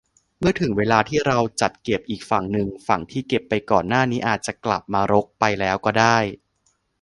[0.39, 6.17] เมื่อถึงเวลาที่เราจัดเก็บอีกฝั่งหนึ่ง ฝั่งที่เก็บไปก่อนหน้านี้อาจจะกลับมารกไปแล้วก็ได้